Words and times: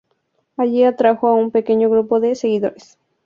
Allí 0.57 0.83
atrajo 0.83 1.27
a 1.27 1.35
un 1.35 1.51
pequeño 1.51 1.87
grupo 1.91 2.19
de 2.19 2.33
seguidores. 2.33 2.97